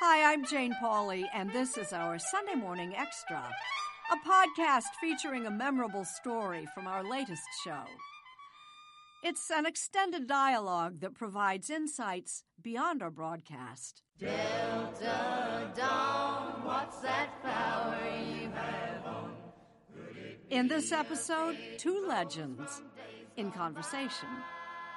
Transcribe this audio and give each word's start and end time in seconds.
Hi, 0.00 0.32
I'm 0.32 0.44
Jane 0.44 0.74
Pauley, 0.80 1.24
and 1.34 1.52
this 1.52 1.76
is 1.76 1.92
our 1.92 2.18
Sunday 2.18 2.54
Morning 2.54 2.94
Extra, 2.94 3.42
a 4.12 4.28
podcast 4.28 4.84
featuring 5.00 5.46
a 5.46 5.50
memorable 5.50 6.04
story 6.04 6.66
from 6.72 6.86
our 6.86 7.02
latest 7.02 7.42
show. 7.64 7.82
It's 9.24 9.50
an 9.50 9.66
extended 9.66 10.28
dialogue 10.28 11.00
that 11.00 11.14
provides 11.14 11.68
insights 11.68 12.44
beyond 12.62 13.02
our 13.02 13.10
broadcast. 13.10 14.02
Delta 14.18 15.68
Dawn, 15.76 16.60
what's 16.64 17.00
that 17.00 17.30
flower 17.42 17.98
you 18.16 18.50
have 18.50 19.04
on? 19.04 19.32
In 20.50 20.68
this 20.68 20.92
episode, 20.92 21.56
two 21.76 22.06
legends 22.06 22.82
in 23.36 23.50
conversation. 23.50 24.28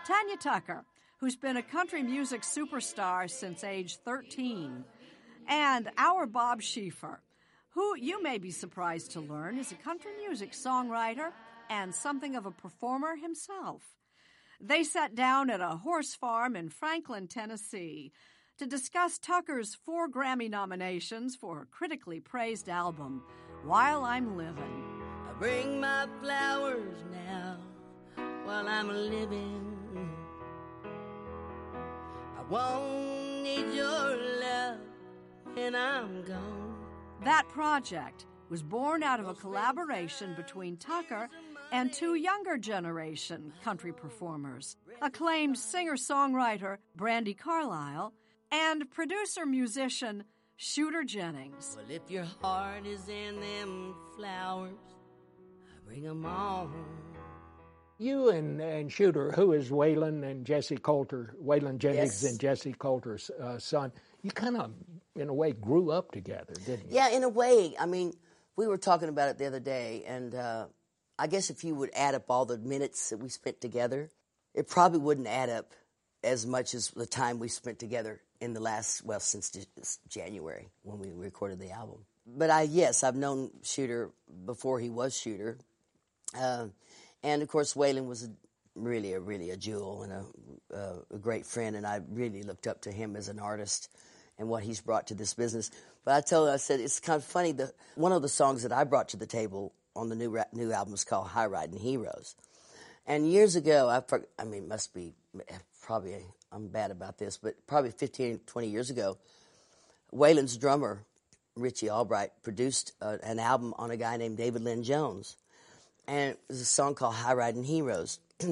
Tanya 0.05 0.37
Tucker, 0.37 0.85
who's 1.21 1.35
been 1.35 1.57
a 1.57 1.61
country 1.61 2.01
music 2.01 2.41
superstar 2.41 3.29
since 3.29 3.63
age 3.63 3.97
13, 3.97 4.83
and 5.47 5.89
our 5.95 6.25
Bob 6.25 6.61
Schieffer, 6.61 7.19
who 7.69 7.95
you 7.95 8.23
may 8.23 8.39
be 8.39 8.49
surprised 8.49 9.11
to 9.11 9.21
learn 9.21 9.59
is 9.59 9.71
a 9.71 9.75
country 9.75 10.11
music 10.17 10.53
songwriter 10.53 11.29
and 11.69 11.93
something 11.93 12.35
of 12.35 12.47
a 12.47 12.51
performer 12.51 13.15
himself. 13.15 13.83
They 14.59 14.83
sat 14.83 15.13
down 15.13 15.51
at 15.51 15.61
a 15.61 15.77
horse 15.77 16.15
farm 16.15 16.55
in 16.55 16.69
Franklin, 16.69 17.27
Tennessee, 17.27 18.11
to 18.57 18.65
discuss 18.65 19.19
Tucker's 19.19 19.75
four 19.75 20.09
Grammy 20.09 20.49
nominations 20.49 21.35
for 21.35 21.55
her 21.55 21.67
critically 21.69 22.19
praised 22.19 22.67
album, 22.67 23.21
While 23.63 24.05
I'm 24.05 24.37
Living. 24.37 24.83
I 25.29 25.33
bring 25.37 25.79
my 25.79 26.07
flowers 26.19 26.97
now 27.11 27.57
while 28.43 28.67
I'm 28.67 28.89
living. 28.89 29.80
Won't 32.51 33.43
need 33.43 33.73
your 33.73 34.17
love 34.41 34.77
and 35.55 35.77
I'm 35.77 36.21
gone. 36.23 36.75
That 37.23 37.47
project 37.47 38.25
was 38.49 38.61
born 38.61 39.03
out 39.03 39.21
of 39.21 39.29
a 39.29 39.33
collaboration 39.33 40.33
between 40.35 40.75
Tucker 40.75 41.29
and 41.71 41.93
two 41.93 42.15
younger 42.15 42.57
generation 42.57 43.53
country 43.63 43.93
performers, 43.93 44.75
acclaimed 45.01 45.57
singer 45.57 45.95
songwriter 45.95 46.75
Brandi 46.97 47.37
Carlile 47.37 48.11
and 48.51 48.91
producer 48.91 49.45
musician 49.45 50.25
Shooter 50.57 51.05
Jennings. 51.05 51.77
Well, 51.77 51.85
if 51.89 52.11
your 52.11 52.27
heart 52.41 52.85
is 52.85 53.07
in 53.07 53.39
them 53.39 53.95
flowers, 54.17 54.73
bring 55.85 56.05
'em 56.05 56.25
on. 56.25 57.00
You 58.01 58.29
and, 58.29 58.59
and 58.59 58.91
Shooter, 58.91 59.31
who 59.31 59.53
is 59.53 59.69
Waylon 59.69 60.23
and 60.23 60.43
Jessi 60.43 60.81
Colter, 60.81 61.35
Waylon 61.39 61.77
Jennings 61.77 62.23
Yes. 62.23 62.31
and 62.31 62.39
Jessi 62.39 62.75
Colter's 62.75 63.29
uh, 63.39 63.59
son, 63.59 63.91
you 64.23 64.31
kind 64.31 64.57
of, 64.57 64.71
in 65.15 65.29
a 65.29 65.33
way, 65.33 65.51
grew 65.51 65.91
up 65.91 66.11
together, 66.11 66.53
didn't 66.65 66.89
you? 66.89 66.95
Yeah, 66.95 67.09
in 67.09 67.21
a 67.21 67.29
way. 67.29 67.75
I 67.79 67.85
mean, 67.85 68.13
we 68.55 68.65
were 68.65 68.79
talking 68.79 69.07
about 69.07 69.29
it 69.29 69.37
the 69.37 69.45
other 69.45 69.59
day, 69.59 70.03
and 70.07 70.33
uh, 70.33 70.65
I 71.19 71.27
guess 71.27 71.51
if 71.51 71.63
you 71.63 71.75
would 71.75 71.91
add 71.95 72.15
up 72.15 72.23
all 72.31 72.45
the 72.45 72.57
minutes 72.57 73.11
that 73.11 73.17
we 73.17 73.29
spent 73.29 73.61
together, 73.61 74.09
it 74.55 74.67
probably 74.67 74.97
wouldn't 74.99 75.27
add 75.27 75.49
up 75.51 75.71
as 76.23 76.47
much 76.47 76.73
as 76.73 76.89
the 76.89 77.05
time 77.05 77.37
we 77.37 77.49
spent 77.49 77.77
together 77.77 78.19
in 78.39 78.53
the 78.53 78.61
last, 78.61 79.05
well, 79.05 79.19
since 79.19 79.51
January 80.09 80.69
when 80.81 80.97
we 80.97 81.11
recorded 81.11 81.59
the 81.59 81.69
album. 81.69 81.99
But 82.25 82.49
I, 82.49 82.63
yes, 82.63 83.03
I've 83.03 83.15
known 83.15 83.51
Shooter 83.61 84.09
before 84.43 84.79
he 84.79 84.89
was 84.89 85.15
Shooter. 85.15 85.59
Uh, 86.35 86.67
and 87.23 87.41
of 87.41 87.47
course, 87.47 87.73
Waylon 87.73 88.07
was 88.07 88.29
really, 88.75 89.13
a 89.13 89.19
really 89.19 89.49
a 89.49 89.57
jewel 89.57 90.03
and 90.03 90.13
a, 90.13 90.75
uh, 90.75 90.95
a 91.13 91.17
great 91.17 91.45
friend, 91.45 91.75
and 91.75 91.85
I 91.85 92.01
really 92.09 92.43
looked 92.43 92.67
up 92.67 92.81
to 92.81 92.91
him 92.91 93.15
as 93.15 93.27
an 93.27 93.39
artist 93.39 93.89
and 94.37 94.47
what 94.49 94.63
he's 94.63 94.81
brought 94.81 95.07
to 95.07 95.15
this 95.15 95.33
business. 95.33 95.71
But 96.03 96.15
I 96.15 96.21
told 96.21 96.47
her, 96.47 96.53
I 96.53 96.57
said 96.57 96.79
it's 96.79 96.99
kind 96.99 97.17
of 97.17 97.23
funny. 97.23 97.51
The 97.51 97.73
one 97.95 98.11
of 98.11 98.21
the 98.21 98.29
songs 98.29 98.63
that 98.63 98.71
I 98.71 98.83
brought 98.83 99.09
to 99.09 99.17
the 99.17 99.27
table 99.27 99.73
on 99.95 100.09
the 100.09 100.15
new 100.15 100.37
new 100.53 100.71
album 100.71 100.93
is 100.93 101.03
called 101.03 101.27
"High 101.27 101.45
Riding 101.45 101.79
Heroes," 101.79 102.35
and 103.05 103.31
years 103.31 103.55
ago, 103.55 103.89
I, 103.89 104.01
I 104.39 104.45
mean, 104.45 104.67
must 104.67 104.93
be 104.93 105.13
probably 105.81 106.25
I'm 106.51 106.67
bad 106.67 106.91
about 106.91 107.17
this, 107.17 107.37
but 107.37 107.55
probably 107.67 107.91
15, 107.91 108.41
20 108.45 108.67
years 108.67 108.89
ago, 108.89 109.17
Waylon's 110.13 110.57
drummer 110.57 111.05
Richie 111.55 111.89
Albright 111.89 112.31
produced 112.43 112.93
uh, 113.01 113.17
an 113.23 113.39
album 113.39 113.73
on 113.77 113.91
a 113.91 113.97
guy 113.97 114.17
named 114.17 114.37
David 114.37 114.63
Lynn 114.63 114.83
Jones, 114.83 115.37
and 116.11 116.31
it 116.31 116.39
was 116.49 116.59
a 116.59 116.65
song 116.65 116.93
called 116.93 117.15
"High 117.15 117.33
Riding 117.33 117.63
Heroes." 117.63 118.19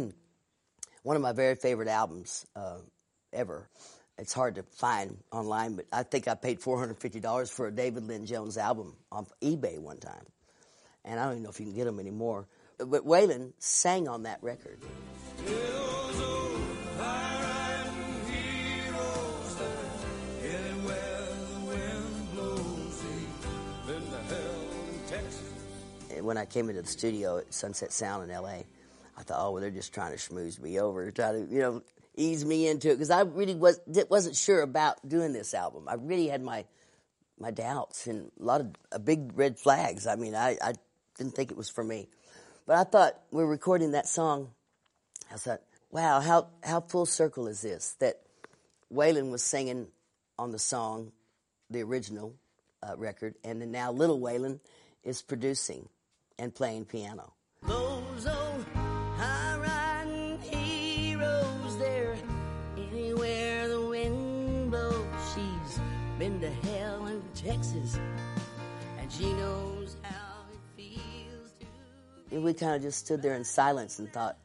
One 1.04 1.16
of 1.16 1.22
my 1.22 1.34
very 1.34 1.56
favorite 1.56 1.90
albums 1.90 2.46
uh, 2.56 2.78
ever. 3.34 3.70
It's 4.18 4.34
hard 4.34 4.56
to 4.56 4.64
find 4.64 5.18
online, 5.32 5.76
but 5.76 5.86
I 5.92 6.04
think 6.04 6.28
I 6.28 6.36
paid 6.36 6.62
four 6.62 6.80
hundred 6.80 7.00
fifty 7.00 7.20
dollars 7.20 7.50
for 7.50 7.68
a 7.68 7.72
David 7.72 8.04
Lynn 8.04 8.26
Jones 8.26 8.58
album 8.58 8.96
on 9.12 9.28
eBay 9.42 9.78
one 9.78 9.98
time, 9.98 10.26
and 11.04 11.20
I 11.20 11.26
don't 11.26 11.34
even 11.34 11.44
know 11.44 11.50
if 11.50 11.60
you 11.60 11.66
can 11.66 11.76
get 11.76 11.86
them 11.86 12.00
anymore. 12.00 12.48
But 12.78 13.06
Waylon 13.06 13.52
sang 13.60 14.08
on 14.08 14.24
that 14.24 14.42
record. 14.42 14.80
When 26.30 26.38
I 26.38 26.46
came 26.46 26.70
into 26.70 26.84
the 26.84 26.88
studio 26.88 27.40
at 27.40 27.52
Sunset 27.52 27.92
Sound 27.92 28.24
in 28.24 28.30
L.A., 28.30 28.68
I 29.18 29.24
thought, 29.24 29.38
oh, 29.40 29.50
well, 29.50 29.62
they're 29.62 29.72
just 29.72 29.96
trying 29.96 30.12
to 30.12 30.18
schmooze 30.18 30.62
me 30.62 30.80
over, 30.80 31.10
try 31.10 31.32
to, 31.32 31.40
you 31.50 31.60
know, 31.60 31.82
ease 32.16 32.46
me 32.46 32.68
into 32.68 32.92
it 32.92 32.94
because 32.94 33.10
I 33.10 33.22
really 33.22 33.56
was 33.56 33.80
wasn't 34.12 34.36
sure 34.36 34.62
about 34.62 34.96
doing 35.10 35.34
this 35.34 35.56
album. 35.56 35.88
I 35.88 35.96
really 35.96 36.28
had 36.28 36.44
my 36.44 36.66
my 37.40 37.50
doubts 37.50 38.06
and 38.06 38.32
a 38.40 38.44
lot 38.44 38.62
of 38.62 38.68
uh, 38.92 39.00
big 39.00 39.32
red 39.40 39.58
flags. 39.58 40.06
I 40.06 40.18
mean, 40.18 40.36
I, 40.36 40.56
I 40.62 40.74
didn't 41.18 41.34
think 41.34 41.50
it 41.50 41.58
was 41.58 41.68
for 41.68 41.84
me, 41.84 42.10
but 42.68 42.76
I 42.76 42.84
thought 42.84 43.20
we 43.32 43.44
we're 43.44 43.50
recording 43.50 43.94
that 43.94 44.08
song. 44.08 44.52
I 45.34 45.38
thought, 45.38 45.62
wow, 45.90 46.20
how 46.20 46.50
how 46.64 46.82
full 46.82 47.08
circle 47.08 47.48
is 47.48 47.62
this? 47.62 47.96
That 48.02 48.22
Waylon 48.94 49.32
was 49.32 49.42
singing 49.42 49.88
on 50.38 50.52
the 50.52 50.60
song, 50.60 51.12
the 51.72 51.82
original 51.82 52.36
uh, 52.84 52.96
record, 52.98 53.34
and 53.44 53.64
then 53.64 53.72
now 53.72 53.92
little 53.92 54.20
Waylon 54.20 54.60
is 55.04 55.24
producing 55.24 55.90
and 56.40 56.56
playing 56.56 56.86
piano. 56.86 57.34
Those 57.64 58.26
old 58.26 58.66
high-riding 59.18 60.40
heroes, 60.40 61.78
they're 61.78 62.18
anywhere 62.78 63.68
the 63.68 63.82
wind 63.82 64.72
blows. 64.72 65.06
She's 65.36 65.80
been 66.18 66.40
to 66.40 66.50
hell 66.50 67.08
in 67.08 67.22
Texas, 67.36 68.00
and 68.98 69.12
she 69.12 69.34
knows 69.34 69.98
how 70.02 70.46
it 70.54 70.82
feels 70.82 71.52
to. 71.60 72.36
And 72.36 72.44
we 72.44 72.54
kind 72.54 72.76
of 72.76 72.82
just 72.82 73.06
stood 73.06 73.22
there 73.22 73.36
in 73.36 73.44
silence 73.44 74.00
and 74.00 74.12
thought, 74.14 74.38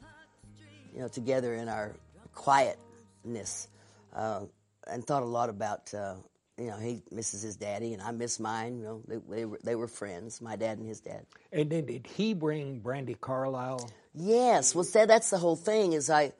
you 0.92 1.00
know, 1.00 1.08
together 1.08 1.54
in 1.54 1.68
our 1.68 1.94
quietness, 2.34 3.68
uh, 4.14 4.40
and 4.88 5.06
thought 5.06 5.22
a 5.22 5.26
lot 5.26 5.48
about. 5.48 5.94
Uh, 5.94 6.16
you 6.58 6.66
know, 6.66 6.76
he 6.76 7.02
misses 7.10 7.42
his 7.42 7.56
daddy, 7.56 7.94
and 7.94 8.02
I 8.02 8.12
miss 8.12 8.38
mine. 8.38 8.78
You 8.78 8.84
know, 8.84 9.02
they, 9.08 9.16
they 9.28 9.44
were 9.44 9.58
they 9.64 9.74
were 9.74 9.88
friends, 9.88 10.40
my 10.40 10.56
dad 10.56 10.78
and 10.78 10.86
his 10.86 11.00
dad. 11.00 11.26
And 11.52 11.68
then 11.68 11.86
did 11.86 12.06
he 12.06 12.34
bring 12.34 12.80
Brandi 12.80 13.20
Carlile? 13.20 13.90
Yes, 14.14 14.74
well, 14.74 14.84
that, 14.94 15.08
that's 15.08 15.30
the 15.30 15.38
whole 15.38 15.56
thing. 15.56 15.94
Is 15.94 16.10
I, 16.10 16.32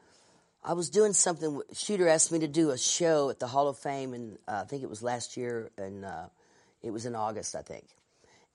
I 0.63 0.75
was 0.75 0.91
doing 0.91 1.15
something. 1.15 1.61
Shooter 1.73 2.09
asked 2.09 2.31
me 2.31 2.39
to 2.41 2.49
do 2.49 2.71
a 2.71 2.79
show 2.79 3.31
at 3.31 3.41
the 3.41 3.49
Hall 3.49 3.67
of 3.69 3.77
Fame, 3.77 4.15
and 4.15 4.39
uh, 4.47 4.61
I 4.63 4.65
think 4.65 4.85
it 4.85 4.89
was 4.89 5.03
last 5.03 5.37
year, 5.37 5.71
and 5.77 6.05
uh, 6.05 6.27
it 6.83 6.93
was 6.93 7.07
in 7.07 7.17
August, 7.17 7.57
I 7.57 7.63
think. 7.63 7.85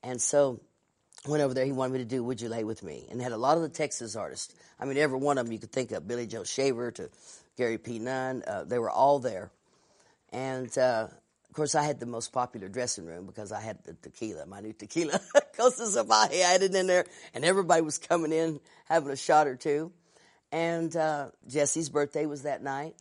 And 0.01 0.21
so, 0.21 0.61
went 1.27 1.43
over 1.43 1.53
there. 1.53 1.65
He 1.65 1.73
wanted 1.73 1.91
me 1.91 1.99
to 1.99 2.05
do 2.05 2.23
"Would 2.23 2.39
You 2.39 2.47
Lay 2.47 2.63
with 2.63 2.83
Me," 2.83 3.05
and 3.11 3.21
had 3.21 3.33
a 3.33 3.37
lot 3.37 3.57
of 3.57 3.63
the 3.63 3.69
Texas 3.69 4.15
artists. 4.15 4.55
I 4.79 4.85
mean, 4.85 4.97
every 4.97 5.19
one 5.19 5.37
of 5.37 5.45
them 5.45 5.51
you 5.51 5.59
could 5.59 5.73
think 5.73 5.91
of, 5.91 6.07
Billy 6.07 6.25
Joe 6.25 6.45
Shaver 6.45 6.91
to 6.91 7.09
Gary 7.57 7.77
P. 7.77 7.99
Nunn. 7.99 8.43
Uh, 8.47 8.63
they 8.63 8.79
were 8.79 8.89
all 8.89 9.19
there, 9.19 9.51
and. 10.31 10.77
Of 11.49 11.55
course, 11.55 11.73
I 11.73 11.83
had 11.83 11.99
the 11.99 12.05
most 12.05 12.31
popular 12.31 12.69
dressing 12.69 13.05
room 13.05 13.25
because 13.25 13.51
I 13.51 13.59
had 13.59 13.83
the 13.83 13.93
tequila, 13.93 14.45
my 14.45 14.61
new 14.61 14.73
tequila, 14.73 15.19
Costa 15.57 15.83
Zapaje. 15.83 16.43
I 16.43 16.51
had 16.51 16.61
it 16.61 16.75
in 16.75 16.85
there, 16.85 17.05
and 17.33 17.43
everybody 17.43 17.81
was 17.81 17.97
coming 17.97 18.31
in 18.31 18.59
having 18.85 19.11
a 19.11 19.15
shot 19.15 19.47
or 19.47 19.55
two. 19.55 19.91
And 20.51 20.95
uh, 20.95 21.29
Jessi's 21.47 21.89
birthday 21.89 22.25
was 22.25 22.43
that 22.43 22.61
night. 22.61 22.95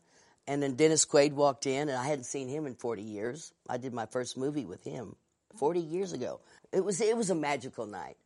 And 0.46 0.62
then 0.62 0.76
Dennis 0.76 1.04
Quaid 1.04 1.32
walked 1.32 1.66
in, 1.66 1.90
and 1.90 1.98
I 1.98 2.06
hadn't 2.06 2.24
seen 2.24 2.48
him 2.48 2.64
in 2.66 2.74
40 2.74 3.02
years. 3.02 3.52
I 3.68 3.76
did 3.76 3.92
my 3.92 4.06
first 4.06 4.38
movie 4.38 4.64
with 4.64 4.82
him 4.82 5.14
40 5.58 5.80
years 5.80 6.14
ago. 6.14 6.40
It 6.72 6.82
was, 6.82 7.02
it 7.02 7.16
was 7.16 7.28
a 7.28 7.34
magical 7.34 7.86
night. 7.86 8.16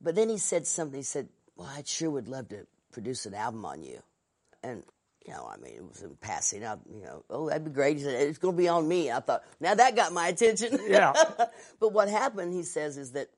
But 0.00 0.14
then 0.14 0.28
he 0.28 0.38
said 0.38 0.66
something. 0.66 0.96
He 0.96 1.02
said, 1.02 1.28
Well, 1.56 1.68
I 1.68 1.82
sure 1.84 2.10
would 2.10 2.28
love 2.28 2.48
to 2.50 2.66
produce 2.92 3.26
an 3.26 3.34
album 3.34 3.64
on 3.64 3.82
you. 3.82 4.00
And 4.62 4.84
you 5.26 5.32
know, 5.32 5.48
I 5.52 5.56
mean, 5.58 5.74
it 5.74 5.88
was 5.88 6.02
in 6.02 6.16
passing. 6.16 6.64
I, 6.64 6.76
you 6.92 7.02
know, 7.02 7.24
oh, 7.30 7.48
that'd 7.48 7.64
be 7.64 7.70
great. 7.70 7.96
He 7.98 8.02
said, 8.02 8.14
it's 8.28 8.38
going 8.38 8.54
to 8.56 8.58
be 8.62 8.68
on 8.68 8.86
me. 8.88 9.10
I 9.10 9.20
thought, 9.20 9.44
now 9.60 9.74
that 9.74 9.94
got 9.96 10.12
my 10.12 10.28
attention. 10.28 10.78
Yeah. 10.86 11.12
but 11.80 11.92
what 11.92 12.08
happened, 12.08 12.52
he 12.52 12.62
says, 12.62 12.98
is 12.98 13.12
that 13.12 13.28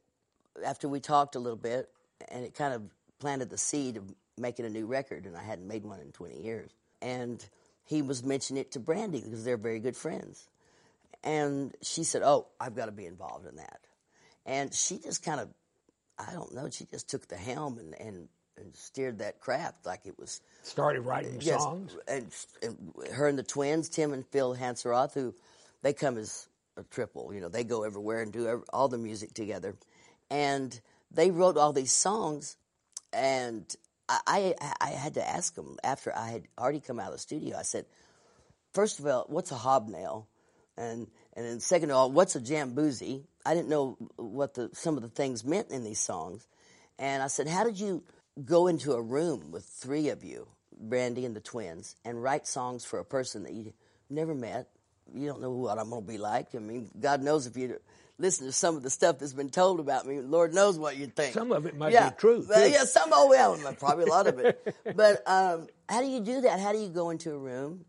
after 0.64 0.88
we 0.88 1.00
talked 1.00 1.34
a 1.34 1.38
little 1.38 1.58
bit, 1.58 1.90
and 2.28 2.44
it 2.44 2.54
kind 2.54 2.72
of 2.74 2.82
planted 3.18 3.50
the 3.50 3.58
seed 3.58 3.96
of 3.96 4.04
making 4.38 4.64
a 4.64 4.70
new 4.70 4.86
record, 4.86 5.26
and 5.26 5.36
I 5.36 5.42
hadn't 5.42 5.68
made 5.68 5.84
one 5.84 6.00
in 6.00 6.12
20 6.12 6.40
years. 6.42 6.70
And 7.02 7.44
he 7.84 8.02
was 8.02 8.24
mentioning 8.24 8.62
it 8.62 8.72
to 8.72 8.80
Brandi 8.80 9.22
because 9.22 9.44
they're 9.44 9.56
very 9.56 9.78
good 9.80 9.96
friends. 9.96 10.48
and 11.22 11.74
she 11.82 12.04
said, 12.04 12.22
"Oh, 12.22 12.46
I've 12.60 12.74
got 12.76 12.86
to 12.86 12.92
be 12.92 13.06
involved 13.06 13.46
in 13.46 13.56
that." 13.56 13.80
And 14.46 14.72
she 14.74 14.98
just 14.98 15.22
kind 15.24 15.40
of, 15.40 15.48
I 16.18 16.32
don't 16.32 16.54
know, 16.54 16.68
she 16.70 16.84
just 16.84 17.08
took 17.08 17.26
the 17.28 17.36
helm 17.36 17.78
and 17.78 17.94
and, 18.00 18.28
and 18.56 18.74
steered 18.74 19.18
that 19.18 19.40
craft 19.40 19.86
like 19.86 20.00
it 20.06 20.18
was. 20.18 20.40
Started 20.62 21.02
writing 21.02 21.38
Yes, 21.40 21.62
songs. 21.62 21.96
and, 22.08 22.34
and 22.62 22.92
her 23.12 23.28
and 23.28 23.38
the 23.38 23.42
twins, 23.42 23.88
Tim 23.88 24.12
and 24.12 24.26
Phil 24.26 24.54
Hanseroth, 24.56 25.14
who 25.14 25.34
they 25.82 25.92
come 25.92 26.16
as 26.16 26.48
a 26.76 26.82
triple. 26.84 27.32
You 27.34 27.40
know, 27.40 27.48
they 27.48 27.64
go 27.64 27.82
everywhere 27.84 28.22
and 28.22 28.32
do 28.32 28.48
ev- 28.48 28.64
all 28.72 28.88
the 28.88 28.98
music 28.98 29.34
together, 29.34 29.76
and 30.30 30.78
they 31.10 31.30
wrote 31.30 31.56
all 31.56 31.72
these 31.72 31.92
songs. 31.92 32.56
And 33.12 33.64
I, 34.08 34.54
I, 34.60 34.72
I 34.80 34.90
had 34.90 35.14
to 35.14 35.28
ask 35.28 35.54
them 35.54 35.76
after 35.84 36.14
I 36.16 36.30
had 36.30 36.42
already 36.58 36.80
come 36.80 36.98
out 36.98 37.08
of 37.08 37.12
the 37.14 37.18
studio. 37.18 37.56
I 37.56 37.62
said, 37.62 37.86
first 38.72 38.98
of 38.98 39.06
all, 39.06 39.24
what's 39.28 39.52
a 39.52 39.56
hobnail? 39.56 40.28
And 40.76 41.06
and 41.34 41.46
then 41.46 41.60
second 41.60 41.90
of 41.90 41.96
all, 41.96 42.10
what's 42.10 42.34
a 42.36 42.40
jamboozy? 42.40 43.22
I 43.46 43.54
didn't 43.54 43.68
know 43.68 43.96
what 44.16 44.54
the 44.54 44.70
some 44.72 44.96
of 44.96 45.02
the 45.02 45.08
things 45.08 45.44
meant 45.44 45.70
in 45.70 45.84
these 45.84 46.00
songs. 46.00 46.46
And 46.98 47.22
I 47.22 47.26
said, 47.28 47.46
how 47.48 47.64
did 47.64 47.78
you 47.78 48.02
go 48.42 48.66
into 48.66 48.92
a 48.92 49.02
room 49.02 49.50
with 49.50 49.64
three 49.64 50.08
of 50.08 50.24
you, 50.24 50.48
Brandi 50.82 51.24
and 51.24 51.36
the 51.36 51.40
twins, 51.40 51.96
and 52.04 52.22
write 52.22 52.46
songs 52.46 52.84
for 52.84 52.98
a 52.98 53.04
person 53.04 53.44
that 53.44 53.52
you 53.52 53.72
never 54.10 54.34
met? 54.34 54.68
You 55.12 55.26
don't 55.26 55.40
know 55.40 55.50
what 55.50 55.78
I'm 55.78 55.90
going 55.90 56.02
to 56.02 56.08
be 56.08 56.18
like. 56.18 56.54
I 56.54 56.58
mean, 56.58 56.90
God 56.98 57.22
knows 57.22 57.46
if 57.46 57.56
you 57.56 57.78
listen 58.18 58.46
to 58.46 58.52
some 58.52 58.76
of 58.76 58.82
the 58.82 58.90
stuff 58.90 59.18
that's 59.18 59.32
been 59.32 59.50
told 59.50 59.80
about 59.80 60.06
me, 60.06 60.20
Lord 60.20 60.54
knows 60.54 60.78
what 60.78 60.96
you'd 60.96 61.14
think. 61.14 61.34
Some 61.34 61.52
of 61.52 61.66
it 61.66 61.76
might 61.76 61.92
yeah, 61.92 62.10
be 62.10 62.16
true. 62.16 62.44
but 62.46 62.70
yeah, 62.70 62.84
some 62.84 63.10
oh 63.12 63.28
well, 63.28 63.58
probably 63.78 64.04
a 64.04 64.08
lot 64.08 64.26
of 64.26 64.38
it. 64.38 64.76
But 64.96 65.22
um, 65.26 65.68
how 65.88 66.00
do 66.00 66.06
you 66.06 66.20
do 66.20 66.42
that? 66.42 66.60
How 66.60 66.72
do 66.72 66.78
you 66.78 66.88
go 66.88 67.10
into 67.10 67.32
a 67.32 67.38
room 67.38 67.84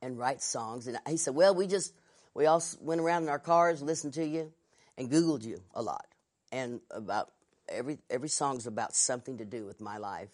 and 0.00 0.18
write 0.18 0.42
songs? 0.42 0.86
And 0.86 0.98
he 1.08 1.16
said, 1.16 1.34
well, 1.34 1.54
we 1.54 1.66
just 1.66 1.94
we 2.34 2.46
all 2.46 2.62
went 2.80 3.00
around 3.00 3.24
in 3.24 3.28
our 3.28 3.38
cars, 3.38 3.82
listened 3.82 4.14
to 4.14 4.26
you, 4.26 4.52
and 4.98 5.10
Googled 5.10 5.44
you 5.44 5.62
a 5.74 5.82
lot, 5.82 6.06
and 6.50 6.80
about 6.90 7.30
every 7.68 7.98
every 8.10 8.28
song's 8.28 8.66
about 8.66 8.94
something 8.94 9.38
to 9.38 9.44
do 9.44 9.64
with 9.64 9.80
my 9.80 9.98
life. 9.98 10.30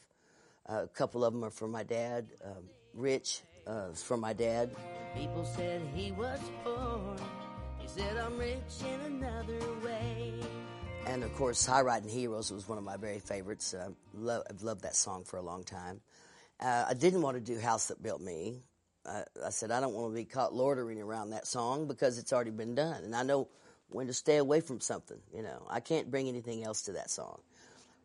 Uh, 0.68 0.82
a 0.84 0.88
couple 0.88 1.24
of 1.24 1.32
them 1.32 1.44
are 1.44 1.50
for 1.50 1.68
my 1.68 1.82
dad. 1.82 2.26
Um, 2.44 2.64
Rich 2.94 3.42
uh, 3.66 3.88
is 3.92 4.02
for 4.02 4.16
my 4.16 4.32
dad. 4.32 4.74
People 5.14 5.44
said 5.44 5.82
he 5.94 6.12
was 6.12 6.40
poor. 6.64 7.16
He 7.78 7.88
said 7.88 8.16
I'm 8.16 8.36
rich 8.36 8.82
in 8.82 9.00
another 9.00 9.58
way. 9.84 10.34
And 11.06 11.24
of 11.24 11.34
course, 11.34 11.64
High 11.64 11.80
Riding 11.80 12.10
Heroes 12.10 12.52
was 12.52 12.68
one 12.68 12.76
of 12.76 12.84
my 12.84 12.96
very 12.96 13.18
favorites. 13.18 13.72
Uh, 13.72 13.90
lo- 14.14 14.42
I've 14.48 14.62
loved 14.62 14.82
that 14.82 14.94
song 14.94 15.24
for 15.24 15.38
a 15.38 15.42
long 15.42 15.64
time. 15.64 16.00
Uh, 16.60 16.84
I 16.88 16.94
didn't 16.94 17.22
want 17.22 17.36
to 17.36 17.40
do 17.40 17.58
House 17.58 17.86
That 17.86 18.02
Built 18.02 18.20
Me. 18.20 18.60
I, 19.06 19.22
I 19.46 19.50
said, 19.50 19.70
I 19.70 19.80
don't 19.80 19.94
want 19.94 20.12
to 20.12 20.14
be 20.14 20.24
caught 20.24 20.52
loitering 20.52 21.00
around 21.00 21.30
that 21.30 21.46
song 21.46 21.86
because 21.86 22.18
it's 22.18 22.32
already 22.32 22.50
been 22.50 22.74
done. 22.74 23.04
And 23.04 23.14
I 23.16 23.22
know 23.22 23.48
when 23.90 24.06
to 24.06 24.12
stay 24.12 24.36
away 24.36 24.60
from 24.60 24.80
something. 24.80 25.18
You 25.34 25.42
know, 25.42 25.66
I 25.68 25.80
can't 25.80 26.10
bring 26.10 26.28
anything 26.28 26.64
else 26.64 26.82
to 26.82 26.92
that 26.92 27.10
song. 27.10 27.40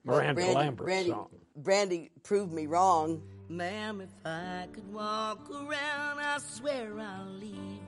Miranda 0.05 0.41
Brandi, 0.41 0.55
Lambert's 0.55 0.91
Brandi, 0.91 1.09
song. 1.09 1.29
Brandi 1.61 2.09
proved 2.23 2.51
me 2.51 2.67
wrong. 2.67 3.21
Ma'am, 3.49 4.01
if 4.01 4.09
I 4.25 4.67
could 4.73 4.91
walk 4.93 5.49
around, 5.49 6.19
I 6.19 6.39
swear 6.39 6.99
I'll 6.99 7.25
leave. 7.25 7.79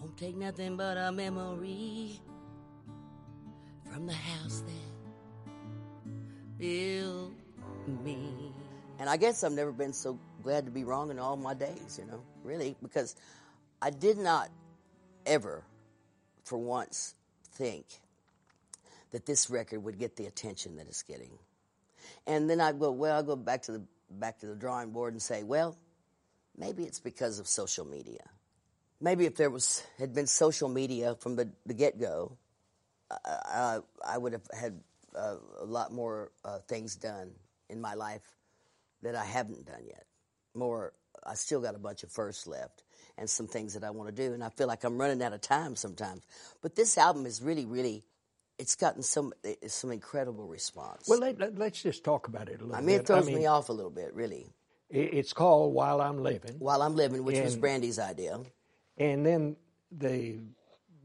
Won't 0.00 0.16
take 0.16 0.36
nothing 0.36 0.76
but 0.76 0.96
a 0.96 1.12
memory 1.12 2.20
from 3.92 4.06
the 4.06 4.14
house 4.14 4.62
that 4.66 5.50
built 6.58 7.32
me. 8.04 8.52
And 8.98 9.10
I 9.10 9.16
guess 9.16 9.44
I've 9.44 9.52
never 9.52 9.72
been 9.72 9.92
so 9.92 10.18
glad 10.42 10.64
to 10.66 10.70
be 10.70 10.84
wrong 10.84 11.10
in 11.10 11.18
all 11.18 11.36
my 11.36 11.54
days, 11.54 11.98
you 12.00 12.10
know, 12.10 12.20
really, 12.44 12.76
because 12.82 13.14
I 13.82 13.90
did 13.90 14.16
not 14.16 14.48
ever, 15.26 15.62
for 16.46 16.56
once, 16.56 17.14
think 17.52 17.84
that 19.10 19.26
this 19.26 19.50
record 19.50 19.82
would 19.84 19.98
get 19.98 20.16
the 20.16 20.26
attention 20.26 20.76
that 20.76 20.86
it's 20.86 21.02
getting. 21.02 21.30
And 22.26 22.48
then 22.48 22.60
I'd 22.60 22.78
go, 22.78 22.92
well, 22.92 23.18
I 23.18 23.22
go 23.22 23.36
back 23.36 23.62
to 23.62 23.72
the 23.72 23.82
back 24.08 24.38
to 24.38 24.46
the 24.46 24.54
drawing 24.54 24.90
board 24.90 25.12
and 25.12 25.20
say, 25.20 25.42
well, 25.42 25.76
maybe 26.56 26.84
it's 26.84 27.00
because 27.00 27.40
of 27.40 27.48
social 27.48 27.84
media. 27.84 28.22
Maybe 29.00 29.26
if 29.26 29.36
there 29.36 29.50
was 29.50 29.82
had 29.98 30.14
been 30.14 30.26
social 30.26 30.68
media 30.68 31.16
from 31.16 31.36
the, 31.36 31.50
the 31.66 31.74
get 31.74 32.00
go, 32.00 32.38
I, 33.10 33.80
I 34.06 34.18
would 34.18 34.32
have 34.32 34.46
had 34.58 34.80
uh, 35.14 35.36
a 35.60 35.64
lot 35.64 35.92
more 35.92 36.30
uh, 36.44 36.58
things 36.68 36.96
done 36.96 37.32
in 37.68 37.80
my 37.80 37.94
life 37.94 38.22
that 39.02 39.14
I 39.14 39.24
haven't 39.24 39.66
done 39.66 39.82
yet. 39.86 40.06
More, 40.54 40.92
I 41.24 41.34
still 41.34 41.60
got 41.60 41.74
a 41.74 41.78
bunch 41.78 42.02
of 42.04 42.10
firsts 42.10 42.46
left 42.46 42.84
and 43.18 43.28
some 43.28 43.46
things 43.46 43.74
that 43.74 43.84
I 43.84 43.90
want 43.90 44.14
to 44.14 44.14
do, 44.14 44.32
and 44.34 44.42
I 44.44 44.48
feel 44.50 44.66
like 44.66 44.84
I'm 44.84 44.98
running 44.98 45.22
out 45.22 45.32
of 45.32 45.40
time 45.40 45.76
sometimes. 45.76 46.22
But 46.62 46.76
this 46.76 46.98
album 46.98 47.26
is 47.26 47.40
really, 47.42 47.64
really, 47.64 48.04
it's 48.58 48.76
gotten 48.76 49.02
some 49.02 49.32
some 49.66 49.90
incredible 49.92 50.46
response. 50.46 51.06
Well, 51.08 51.20
let, 51.20 51.38
let, 51.38 51.72
us 51.72 51.82
just 51.82 52.04
talk 52.04 52.28
about 52.28 52.48
it 52.48 52.60
a 52.60 52.64
little 52.64 52.68
bit. 52.68 52.76
I 52.76 52.80
mean, 52.80 52.96
bit. 52.96 53.00
it 53.02 53.06
throws 53.06 53.26
me 53.26 53.46
off 53.46 53.68
a 53.68 53.72
little 53.72 53.90
bit, 53.90 54.14
really. 54.14 54.46
It's 54.88 55.32
called 55.32 55.74
While 55.74 56.00
I'm 56.00 56.22
Living. 56.22 56.56
While 56.58 56.82
I'm 56.82 56.94
living, 56.94 57.24
which 57.24 57.40
was 57.40 57.54
And- 57.54 57.62
Brandi's 57.62 57.98
idea. 57.98 58.40
And 58.98 59.26
then 59.26 59.56
the 59.90 60.38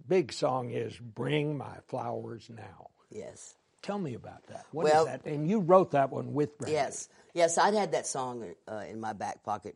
big 0.07 0.31
song 0.31 0.69
is 0.69 0.95
Bring 0.97 1.57
My 1.57 1.77
Flowers 1.87 2.49
Now. 2.49 2.89
Yes. 3.09 3.55
Tell 3.81 3.97
me 3.97 4.13
about 4.13 4.45
that. 4.47 4.65
What 4.71 4.85
is 4.85 4.93
Well- 4.93 5.05
that? 5.05 5.25
And 5.25 5.49
you 5.49 5.59
wrote 5.59 5.91
that 5.91 6.11
one 6.11 6.33
with 6.33 6.57
Brandi. 6.59 6.73
Yes. 6.73 7.09
Yes, 7.33 7.57
I'd 7.57 7.73
had 7.73 7.93
that 7.93 8.05
song 8.05 8.53
uh, 8.67 8.83
in 8.87 8.99
my 8.99 9.13
back 9.13 9.43
pocket, 9.43 9.75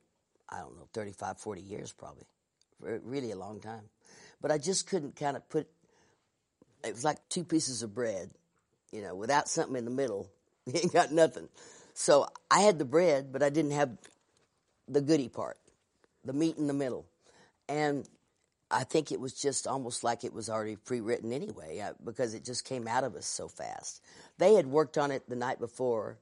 I 0.50 0.60
don't 0.60 0.76
know, 0.76 0.88
35, 0.94 1.38
40 1.40 1.62
years 1.62 1.92
probably. 1.92 2.26
For 2.80 3.00
really 3.04 3.32
a 3.32 3.38
long 3.38 3.60
time. 3.60 3.90
But 4.42 4.52
I 4.52 4.58
just 4.58 4.88
couldn't 4.88 5.16
kind 5.16 5.38
of 5.38 5.48
put, 5.50 5.68
it 6.84 6.94
was 6.94 7.04
like 7.04 7.18
two 7.30 7.44
pieces 7.44 7.84
of 7.84 7.94
bread, 7.94 8.32
you 8.92 9.02
know, 9.02 9.16
without 9.16 9.48
something 9.48 9.76
in 9.76 9.86
the 9.86 9.92
middle, 9.92 10.30
you 10.66 10.80
ain't 10.82 10.94
got 10.94 11.12
nothing. 11.12 11.50
So 11.94 12.28
I 12.52 12.60
had 12.60 12.78
the 12.78 12.86
bread, 12.86 13.32
but 13.32 13.42
I 13.42 13.50
didn't 13.50 13.72
have 13.72 13.98
the 14.88 15.02
goody 15.02 15.30
part, 15.30 15.58
the 16.24 16.34
meat 16.34 16.58
in 16.58 16.68
the 16.68 16.74
middle. 16.74 17.06
And 17.68 18.08
I 18.70 18.84
think 18.84 19.12
it 19.12 19.20
was 19.20 19.34
just 19.34 19.68
almost 19.68 20.04
like 20.04 20.24
it 20.24 20.34
was 20.34 20.50
already 20.50 20.76
pre-written 20.76 21.32
anyway, 21.32 21.80
uh, 21.80 21.94
because 22.04 22.34
it 22.34 22.44
just 22.44 22.66
came 22.66 22.88
out 22.88 23.04
of 23.04 23.16
us 23.16 23.26
so 23.26 23.48
fast. 23.48 24.02
They 24.38 24.54
had 24.56 24.68
worked 24.68 24.98
on 24.98 25.12
it 25.12 25.28
the 25.30 25.36
night 25.36 25.60
before, 25.60 26.18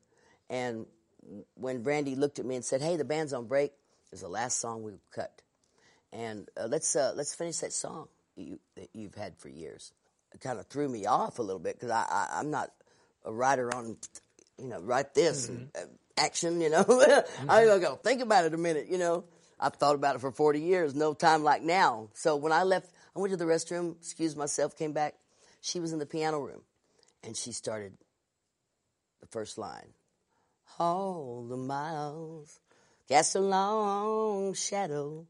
and 0.50 0.86
when 1.56 1.84
Brandi 1.84 2.18
looked 2.18 2.40
at 2.40 2.46
me 2.46 2.56
and 2.56 2.66
said, 2.66 2.81
"Hey, 2.81 2.98
the 2.98 3.06
band's 3.06 3.34
on 3.34 3.46
break," 3.46 3.72
it 4.13 4.18
was 4.18 4.21
the 4.21 4.27
last 4.27 4.60
song 4.60 4.83
we 4.83 4.92
cut, 5.12 5.42
and 6.12 6.48
uh, 6.55 6.67
let's 6.67 6.96
uh, 6.96 7.13
let's 7.15 7.34
finish 7.34 7.58
that 7.58 7.74
song 7.74 8.10
you, 8.36 8.60
that 8.75 8.89
you've 8.93 9.15
had 9.15 9.36
for 9.39 9.50
years. 9.50 9.91
It 10.36 10.39
kind 10.39 10.60
of 10.60 10.67
threw 10.67 10.88
me 10.88 11.08
off 11.08 11.39
a 11.39 11.41
little 11.41 11.58
bit 11.58 11.77
because 11.77 11.89
I, 11.89 12.05
I 12.08 12.27
I'm 12.39 12.51
not 12.51 12.70
a 13.25 13.34
writer 13.34 13.74
on, 13.74 13.98
you 14.60 14.67
know, 14.67 14.79
write 14.82 15.15
this 15.15 15.50
and, 15.50 15.72
uh, 15.75 15.86
action, 16.15 16.62
you 16.62 16.70
know. 16.70 16.86
I 17.50 17.65
go 17.65 17.96
think 17.96 18.22
about 18.22 18.46
it 18.46 18.53
a 18.53 18.58
minute, 18.58 18.86
you 18.88 19.00
know. 19.00 19.24
I've 19.60 19.77
thought 19.77 19.96
about 19.96 20.13
it 20.13 20.20
for 20.20 20.32
40 20.32 20.60
years, 20.60 20.93
no 20.93 21.15
time 21.15 21.43
like 21.43 21.63
now. 21.63 22.10
So 22.13 22.36
when 22.36 22.51
I 22.51 22.62
left, 22.62 22.93
I 23.15 23.20
went 23.20 23.32
to 23.32 23.38
the 23.38 23.46
restroom, 23.46 23.96
excused 23.98 24.38
myself, 24.38 24.77
came 24.77 24.93
back. 24.93 25.15
She 25.60 25.79
was 25.79 25.91
in 25.91 25.98
the 25.98 26.05
piano 26.05 26.39
room, 26.39 26.62
and 27.24 27.36
she 27.36 27.51
started 27.51 27.93
the 29.22 29.27
first 29.27 29.58
line. 29.58 29.93
All 30.77 31.48
the 31.50 31.58
miles 31.58 32.60
cast 33.13 33.36
a 33.36 33.39
long 33.39 34.55
shadow. 34.55 35.24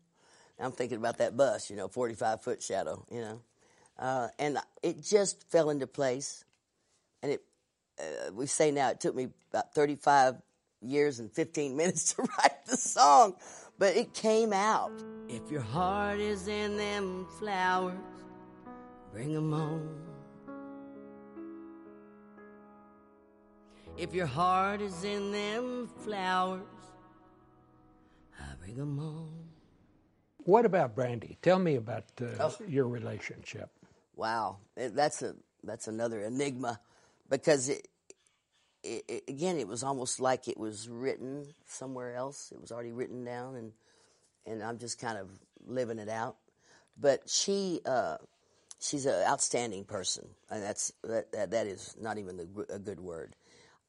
I'm 0.58 0.72
thinking 0.72 0.98
about 0.98 1.18
that 1.18 1.36
bus, 1.36 1.70
you 1.70 1.76
know, 1.76 1.90
45 1.90 2.42
foot 2.42 2.64
shadow, 2.64 3.06
you 3.12 3.20
know. 3.20 3.42
Uh, 4.00 4.30
and 4.40 4.58
it 4.82 5.04
just 5.04 5.44
fell 5.52 5.70
into 5.70 5.86
place. 5.86 6.46
And 7.22 7.34
it, 7.34 7.44
uh, 8.00 8.32
we 8.32 8.46
say 8.46 8.72
now, 8.72 8.92
it 8.92 9.02
took 9.02 9.14
me 9.14 9.28
about 9.52 9.76
35 9.76 10.36
years 10.82 11.20
and 11.20 11.30
15 11.30 11.76
minutes 11.82 12.14
to 12.14 12.22
write 12.22 12.66
the 12.68 12.78
song, 12.78 13.36
but 13.78 13.98
it 13.98 14.14
came 14.14 14.54
out. 14.54 14.94
If 15.28 15.52
your 15.52 15.60
heart 15.60 16.20
is 16.20 16.48
in 16.48 16.78
them 16.78 17.28
flowers, 17.38 17.98
bring 19.12 19.36
'em 19.36 19.52
home. 19.52 19.90
If 23.98 24.14
your 24.14 24.26
heart 24.26 24.80
is 24.80 25.04
in 25.04 25.34
them 25.34 25.90
flowers, 26.06 26.83
bring 28.64 28.80
'em 28.80 28.98
home. 28.98 29.50
What 30.46 30.66
about 30.66 30.96
Brandi? 30.96 31.38
Tell 31.42 31.60
me 31.60 31.76
about 31.76 32.06
uh, 32.22 32.26
Oh. 32.40 32.56
your 32.68 32.88
relationship. 32.88 33.70
Wow, 34.16 34.58
It- 34.76 34.96
that's 34.96 35.22
a 35.22 35.36
that's 35.64 35.88
another 35.88 36.22
enigma 36.22 36.80
because 37.30 37.70
it, 37.70 37.88
it, 38.84 39.04
it 39.08 39.24
again 39.30 39.58
it 39.58 39.68
was 39.68 39.84
almost 39.84 40.20
like 40.20 40.48
it 40.48 40.58
was 40.58 40.88
written 40.90 41.54
somewhere 41.66 42.14
else. 42.16 42.52
It 42.52 42.60
was 42.62 42.72
already 42.72 42.92
written 42.92 43.24
down, 43.24 43.56
and 43.56 43.74
and 44.46 44.62
I'm 44.64 44.78
just 44.78 45.00
kind 45.00 45.18
of 45.18 45.30
living 45.66 46.00
it 46.00 46.10
out. 46.10 46.36
But 47.00 47.30
she 47.30 47.80
uh, 47.86 48.18
she's 48.80 49.06
an 49.06 49.24
outstanding 49.26 49.86
person, 49.86 50.28
and 50.50 50.62
that's 50.62 50.92
that, 51.04 51.32
that 51.32 51.52
that 51.52 51.68
is 51.68 51.96
not 52.00 52.18
even 52.18 52.38
the, 52.38 52.66
a 52.70 52.80
good 52.80 53.00
word. 53.00 53.36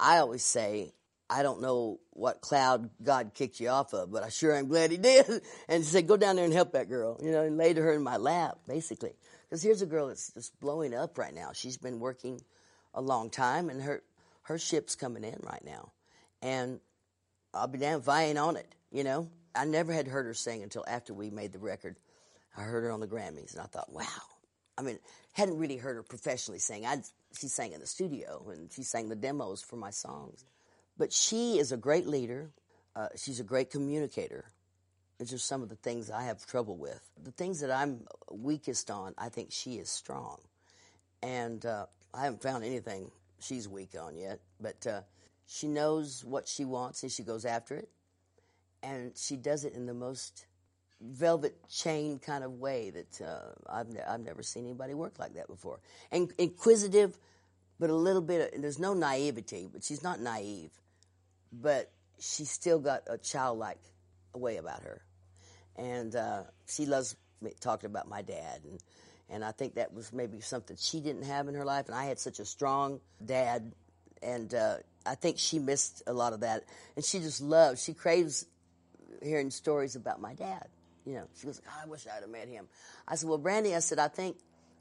I 0.00 0.19
always 0.19 0.45
say 0.45 0.95
I 1.34 1.42
don't 1.42 1.60
know 1.60 1.98
what 2.10 2.40
cloud 2.40 2.90
God 3.02 3.32
kicked 3.34 3.58
you 3.58 3.68
off 3.68 3.92
of, 3.92 4.12
but 4.12 4.22
I 4.22 4.28
sure 4.28 4.54
am 4.54 4.68
glad 4.68 4.92
He 4.92 4.98
did. 4.98 5.26
And 5.68 5.82
He 5.82 5.88
said, 5.88 6.06
go 6.06 6.16
down 6.16 6.36
there 6.36 6.44
and 6.44 6.54
help 6.54 6.72
that 6.72 6.88
girl, 6.88 7.18
you 7.20 7.32
know, 7.32 7.42
and 7.42 7.56
laid 7.56 7.76
her 7.76 7.92
in 7.92 8.02
my 8.02 8.18
lap, 8.18 8.58
basically. 8.68 9.14
Because 9.48 9.60
here's 9.60 9.82
a 9.82 9.86
girl 9.86 10.08
that's 10.08 10.32
just 10.32 10.58
blowing 10.60 10.94
up 10.94 11.18
right 11.18 11.34
now. 11.34 11.50
She's 11.52 11.76
been 11.76 11.98
working 11.98 12.40
a 12.94 13.00
long 13.00 13.30
time, 13.30 13.68
and 13.68 13.82
her 13.82 14.02
her 14.42 14.58
ship's 14.58 14.94
coming 14.94 15.24
in 15.24 15.40
right 15.42 15.64
now, 15.64 15.90
and 16.40 16.78
I'll 17.52 17.66
be 17.66 17.78
damn 17.78 18.00
if 18.00 18.08
I 18.08 18.24
ain't 18.24 18.38
on 18.38 18.56
it. 18.56 18.72
You 18.92 19.02
know, 19.02 19.28
I 19.54 19.64
never 19.64 19.92
had 19.92 20.06
heard 20.06 20.26
her 20.26 20.34
sing 20.34 20.62
until 20.62 20.84
after 20.86 21.14
we 21.14 21.30
made 21.30 21.52
the 21.52 21.58
record. 21.58 21.96
I 22.56 22.62
heard 22.62 22.84
her 22.84 22.92
on 22.92 23.00
the 23.00 23.08
Grammys, 23.08 23.52
and 23.52 23.60
I 23.60 23.66
thought, 23.66 23.92
wow. 23.92 24.04
I 24.76 24.82
mean, 24.82 24.98
hadn't 25.32 25.58
really 25.58 25.76
heard 25.76 25.96
her 25.96 26.02
professionally 26.02 26.60
sing. 26.60 26.86
I 26.86 27.02
she 27.36 27.48
sang 27.48 27.72
in 27.72 27.80
the 27.80 27.86
studio, 27.86 28.46
and 28.52 28.72
she 28.72 28.84
sang 28.84 29.08
the 29.08 29.16
demos 29.16 29.62
for 29.62 29.76
my 29.76 29.90
songs. 29.90 30.44
But 30.96 31.12
she 31.12 31.58
is 31.58 31.72
a 31.72 31.76
great 31.76 32.06
leader. 32.06 32.50
Uh, 32.94 33.08
she's 33.16 33.40
a 33.40 33.44
great 33.44 33.70
communicator. 33.70 34.44
These 35.18 35.32
are 35.32 35.38
some 35.38 35.62
of 35.62 35.68
the 35.68 35.76
things 35.76 36.10
I 36.10 36.24
have 36.24 36.44
trouble 36.46 36.76
with. 36.76 37.00
The 37.22 37.30
things 37.30 37.60
that 37.60 37.70
I'm 37.70 38.00
weakest 38.30 38.90
on, 38.90 39.14
I 39.16 39.28
think 39.28 39.52
she 39.52 39.74
is 39.74 39.88
strong. 39.88 40.38
And 41.22 41.64
uh, 41.64 41.86
I 42.12 42.24
haven't 42.24 42.42
found 42.42 42.64
anything 42.64 43.10
she's 43.40 43.68
weak 43.68 43.90
on 44.00 44.16
yet, 44.16 44.40
but 44.60 44.86
uh, 44.86 45.00
she 45.46 45.68
knows 45.68 46.24
what 46.24 46.48
she 46.48 46.64
wants 46.64 47.02
and 47.02 47.12
she 47.12 47.22
goes 47.22 47.44
after 47.44 47.76
it. 47.76 47.88
And 48.82 49.12
she 49.16 49.36
does 49.36 49.64
it 49.64 49.74
in 49.74 49.86
the 49.86 49.94
most 49.94 50.46
velvet 51.00 51.56
chain 51.68 52.18
kind 52.18 52.44
of 52.44 52.52
way 52.52 52.90
that 52.90 53.20
uh, 53.20 53.52
I've, 53.68 53.88
ne- 53.88 54.02
I've 54.02 54.20
never 54.20 54.42
seen 54.42 54.64
anybody 54.64 54.94
work 54.94 55.18
like 55.18 55.34
that 55.34 55.48
before. 55.48 55.80
And 56.10 56.32
inquisitive, 56.38 57.16
but 57.78 57.90
a 57.90 57.94
little 57.94 58.22
bit, 58.22 58.54
of, 58.54 58.60
there's 58.60 58.78
no 58.78 58.94
naivety, 58.94 59.68
but 59.72 59.84
she's 59.84 60.02
not 60.02 60.20
naive. 60.20 60.70
But 61.61 61.90
she 62.18 62.44
still 62.44 62.78
got 62.78 63.02
a 63.06 63.18
childlike 63.18 63.80
way 64.34 64.56
about 64.56 64.82
her. 64.82 65.02
And 65.76 66.14
uh, 66.14 66.44
she 66.66 66.87
loves 66.87 67.16
talking 67.61 67.90
about 67.90 68.08
my 68.08 68.23
dad. 68.23 68.61
And, 68.64 68.80
and 69.28 69.44
I 69.44 69.52
think 69.52 69.75
that 69.75 69.92
was 69.92 70.12
maybe 70.12 70.40
something 70.40 70.76
she 70.78 71.00
didn't 71.00 71.25
have 71.25 71.49
in 71.49 71.54
her 71.54 71.64
life. 71.64 71.87
And 71.87 71.94
I 71.94 72.04
had 72.04 72.18
such 72.18 72.38
a 72.38 72.44
strong 72.44 73.00
dad. 73.25 73.73
And 74.23 74.54
uh, 74.54 74.76
I 75.04 75.14
think 75.14 75.38
she 75.38 75.58
missed 75.58 76.02
a 76.06 76.12
lot 76.12 76.32
of 76.32 76.40
that. 76.40 76.64
And 76.96 77.04
she 77.04 77.18
just 77.18 77.40
loves, 77.40 77.82
she 77.82 77.94
craves 77.94 78.46
hearing 79.23 79.50
stories 79.50 79.96
about 79.96 80.20
my 80.20 80.34
dad. 80.34 80.68
You 81.04 81.14
know, 81.14 81.25
she 81.38 81.46
goes, 81.46 81.61
"God, 81.61 81.75
I 81.82 81.87
wish 81.87 82.06
I'd 82.06 82.23
have 82.23 82.30
met 82.30 82.49
him. 82.49 82.66
I 83.06 83.16
said, 83.16 83.28
Well, 83.28 83.38
Brandi, 83.38 83.76
I 83.76 83.80
said, 83.80 83.99
I 83.99 84.08
think 84.08 84.38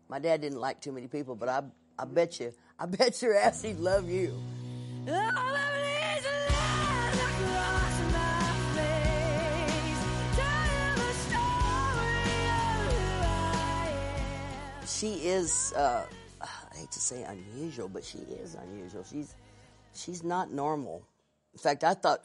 my 0.08 0.20
dad 0.20 0.42
didn't 0.42 0.60
like 0.60 0.80
too 0.82 0.92
many 0.94 1.08
people, 1.08 1.36
but 1.36 1.50
I, 1.50 1.64
I 2.00 2.06
bet 2.06 2.40
you, 2.40 2.54
I 2.80 2.86
bet 2.86 3.22
your 3.22 3.36
ass 3.36 3.62
he'd 3.62 3.80
love 3.80 4.10
you. 4.10 4.42
She 15.04 15.16
is, 15.16 15.74
uh, 15.74 16.06
I 16.40 16.78
hate 16.78 16.92
to 16.92 17.00
say 17.02 17.24
unusual, 17.24 17.90
but 17.90 18.06
she 18.06 18.20
is 18.20 18.56
unusual. 18.56 19.04
She's, 19.04 19.36
she's 19.94 20.24
not 20.24 20.54
normal. 20.54 21.06
In 21.52 21.60
fact, 21.60 21.84
I 21.84 21.94
thought, 21.94 22.22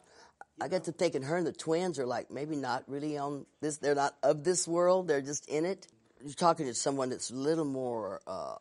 I 0.61 0.69
got 0.69 0.85
to 0.85 0.93
thinking 0.93 1.23
her 1.23 1.35
and 1.35 1.45
the 1.45 1.51
twins 1.51 1.99
are 1.99 2.05
like 2.05 2.31
maybe 2.31 2.55
not 2.55 2.85
really 2.87 3.17
on 3.17 3.45
this, 3.59 3.79
they're 3.79 3.95
not 3.95 4.15
of 4.23 4.45
this 4.45 4.65
world, 4.65 5.09
they're 5.09 5.19
just 5.19 5.49
in 5.49 5.65
it. 5.65 5.87
You're 6.23 6.31
talking 6.31 6.67
to 6.67 6.73
someone 6.73 7.09
that's 7.09 7.31
a 7.31 7.35
little 7.35 7.65
more, 7.65 8.21
uh, 8.25 8.55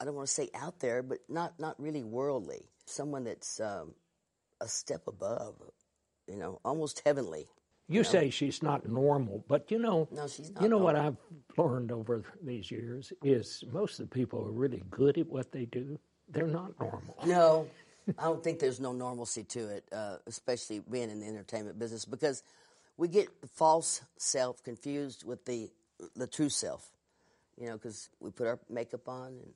I 0.00 0.04
don't 0.04 0.16
want 0.16 0.26
to 0.26 0.34
say 0.34 0.48
out 0.52 0.80
there, 0.80 1.00
but 1.00 1.18
not, 1.28 1.60
not 1.60 1.80
really 1.80 2.02
worldly. 2.02 2.64
Someone 2.86 3.22
that's 3.22 3.60
um, 3.60 3.94
a 4.60 4.66
step 4.66 5.02
above, 5.06 5.54
you 6.26 6.36
know, 6.36 6.60
almost 6.64 7.02
heavenly. 7.04 7.46
You 7.90 8.04
say 8.04 8.30
she's 8.30 8.62
not 8.62 8.88
normal, 8.88 9.44
but 9.48 9.70
you 9.70 9.78
know, 9.78 10.08
No, 10.12 10.28
she's 10.28 10.52
not 10.52 10.62
you 10.62 10.68
know 10.68 10.78
what. 10.78 10.94
I've 10.94 11.16
learned 11.56 11.90
over 11.90 12.22
these 12.40 12.70
years 12.70 13.12
is 13.22 13.64
most 13.72 13.98
of 13.98 14.08
the 14.08 14.14
people 14.14 14.44
who 14.44 14.50
are 14.50 14.52
really 14.52 14.82
good 14.90 15.18
at 15.18 15.26
what 15.26 15.50
they 15.50 15.64
do. 15.64 15.98
They're 16.28 16.46
not 16.46 16.78
normal. 16.78 17.16
No, 17.26 17.66
I 18.16 18.24
don't 18.24 18.44
think 18.44 18.60
there's 18.60 18.78
no 18.78 18.92
normalcy 18.92 19.42
to 19.42 19.68
it, 19.70 19.84
uh, 19.92 20.18
especially 20.28 20.78
being 20.88 21.10
in 21.10 21.20
the 21.20 21.26
entertainment 21.26 21.80
business, 21.80 22.04
because 22.04 22.44
we 22.96 23.08
get 23.08 23.28
the 23.40 23.48
false 23.48 24.02
self 24.18 24.62
confused 24.62 25.24
with 25.24 25.44
the 25.44 25.70
the 26.14 26.28
true 26.28 26.48
self. 26.48 26.88
You 27.58 27.66
know, 27.66 27.72
because 27.72 28.08
we 28.20 28.30
put 28.30 28.46
our 28.46 28.60
makeup 28.70 29.08
on, 29.08 29.28
and 29.28 29.52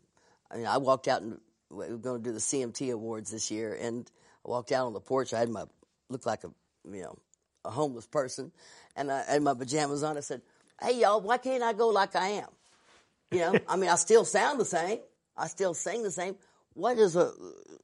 I 0.51 0.57
mean, 0.57 0.67
I 0.67 0.79
walked 0.79 1.07
out 1.07 1.23
and 1.23 1.39
we 1.71 1.89
were 1.89 1.97
going 1.97 2.21
to 2.23 2.29
do 2.29 2.33
the 2.33 2.41
CMT 2.41 2.93
awards 2.93 3.31
this 3.31 3.51
year, 3.51 3.79
and 3.81 4.11
I 4.45 4.51
walked 4.51 4.73
out 4.73 4.87
on 4.87 4.93
the 4.93 5.01
porch. 5.01 5.33
I 5.33 5.39
had 5.39 5.49
my 5.49 5.65
looked 6.09 6.27
like 6.27 6.43
a 6.43 6.51
you 6.93 7.03
know 7.03 7.17
a 7.65 7.71
homeless 7.71 8.07
person, 8.07 8.53
and 8.97 9.11
I 9.11 9.23
had 9.25 9.43
my 9.43 9.55
pajamas 9.55 10.03
on. 10.03 10.17
I 10.17 10.21
said, 10.21 10.43
"Hey 10.81 11.01
y'all, 11.01 11.21
why 11.21 11.39
can't 11.39 11.63
I 11.63 11.73
go 11.73 11.89
like 11.89 12.17
I 12.17 12.29
am?" 12.29 12.49
You 13.31 13.41
know, 13.41 13.59
I 13.69 13.77
mean, 13.77 13.91
I 13.91 13.97
still 13.97 14.25
sound 14.25 14.61
the 14.61 14.65
same. 14.65 15.01
I 15.37 15.49
still 15.49 15.75
sing 15.75 16.03
the 16.03 16.11
same. 16.11 16.37
What 16.75 16.99
is 16.99 17.17
a, 17.17 17.33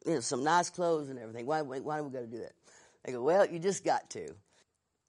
you 0.06 0.14
know, 0.14 0.20
some 0.20 0.44
nice 0.44 0.70
clothes 0.70 1.08
and 1.08 1.18
everything? 1.18 1.46
Why, 1.46 1.62
why, 1.62 1.98
do 1.98 2.04
we 2.04 2.10
got 2.10 2.20
to 2.20 2.26
do 2.26 2.38
that? 2.38 2.52
They 3.04 3.12
go, 3.12 3.22
well, 3.22 3.46
you 3.46 3.58
just 3.58 3.84
got 3.84 4.10
to. 4.10 4.34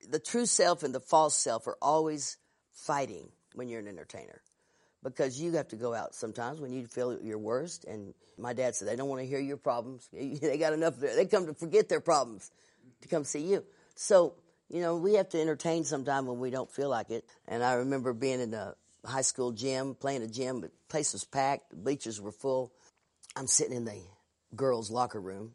The 0.10 0.20
true 0.20 0.46
self 0.46 0.84
and 0.84 0.94
the 0.96 1.00
false 1.00 1.36
self 1.36 1.68
are 1.68 1.78
always 1.82 2.38
fighting 2.74 3.30
when 3.54 3.70
you're 3.70 3.80
an 3.80 3.88
entertainer 3.88 4.42
because 5.04 5.40
you 5.40 5.54
have 5.54 5.68
to 5.70 5.76
go 5.76 5.94
out 5.94 6.16
sometimes 6.16 6.60
when 6.62 6.72
you 6.72 6.88
feel 6.88 7.20
your 7.22 7.38
worst. 7.38 7.86
And 7.86 8.14
my 8.38 8.54
dad 8.54 8.76
said 8.76 8.88
they 8.88 8.96
don't 8.96 9.10
want 9.10 9.22
to 9.22 9.28
hear 9.28 9.40
your 9.40 9.58
problems. 9.58 10.08
They 10.14 10.58
got 10.58 10.74
enough. 10.74 10.98
They 10.98 11.26
come 11.26 11.48
to 11.48 11.54
forget 11.54 11.90
their 11.90 12.02
problems 12.02 12.52
to 13.02 13.08
come 13.08 13.24
see 13.24 13.42
you. 13.42 13.64
So, 13.96 14.36
you 14.72 14.80
know, 14.82 14.96
we 14.96 15.16
have 15.16 15.30
to 15.30 15.42
entertain 15.42 15.84
sometime 15.84 16.26
when 16.26 16.40
we 16.40 16.50
don't 16.50 16.72
feel 16.72 16.90
like 16.90 17.10
it. 17.10 17.26
And 17.48 17.64
I 17.64 17.74
remember 17.74 18.14
being 18.14 18.40
in 18.40 18.54
a 18.54 18.74
high 19.06 19.22
school 19.22 19.52
gym, 19.52 19.96
playing 19.96 20.24
a 20.24 20.28
gym, 20.28 20.62
but 20.62 20.72
the 20.72 20.78
place 20.88 21.12
was 21.12 21.26
packed, 21.26 21.72
the 21.72 21.76
bleachers 21.76 22.22
were 22.22 22.32
full. 22.32 22.72
I'm 23.36 23.48
sitting 23.48 23.76
in 23.76 23.86
the 23.86 24.00
girls' 24.56 24.90
locker 24.90 25.20
room, 25.20 25.54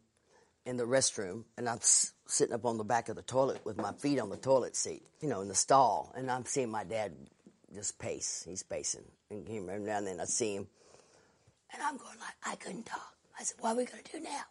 in 0.65 0.77
the 0.77 0.83
restroom, 0.83 1.45
and 1.57 1.67
I'm 1.67 1.77
s- 1.77 2.13
sitting 2.27 2.53
up 2.53 2.65
on 2.65 2.77
the 2.77 2.83
back 2.83 3.09
of 3.09 3.15
the 3.15 3.21
toilet 3.23 3.65
with 3.65 3.77
my 3.77 3.91
feet 3.93 4.19
on 4.19 4.29
the 4.29 4.37
toilet 4.37 4.75
seat, 4.75 5.03
you 5.21 5.29
know, 5.29 5.41
in 5.41 5.47
the 5.47 5.55
stall. 5.55 6.13
And 6.15 6.29
I'm 6.29 6.45
seeing 6.45 6.69
my 6.69 6.83
dad 6.83 7.13
just 7.73 7.97
pace. 7.97 8.43
He's 8.47 8.63
pacing. 8.63 9.05
And 9.31 9.47
he, 9.47 9.57
every 9.57 9.79
now 9.79 9.97
and 9.97 10.07
then 10.07 10.19
I 10.19 10.25
see 10.25 10.55
him. 10.55 10.67
And 11.73 11.81
I'm 11.81 11.97
going 11.97 12.19
like, 12.19 12.35
I 12.45 12.55
couldn't 12.55 12.85
talk. 12.85 13.15
I 13.39 13.43
said, 13.43 13.57
what 13.61 13.71
are 13.71 13.77
we 13.77 13.85
going 13.85 14.03
to 14.03 14.11
do 14.11 14.19
now? 14.19 14.41